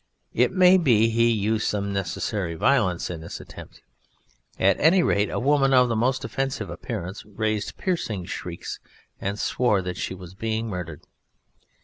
[0.33, 3.83] It may be he used some necessary violence in this attempt;
[4.57, 8.79] at any rate a woman of the most offensive appearance raised piercing shrieks
[9.19, 11.01] and swore that she was being murdered.